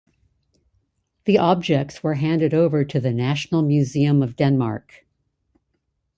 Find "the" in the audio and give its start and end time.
1.25-1.37, 2.99-3.13